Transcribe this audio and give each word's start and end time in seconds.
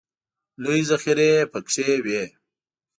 لویې 0.61 0.85
ذخیرې 0.89 1.31
پکې 1.51 1.89
وې. 2.03 2.23